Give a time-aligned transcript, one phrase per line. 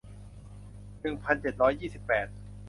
[1.01, 2.27] หนึ่งพันเจ็ดร้อยยี่สิบแปด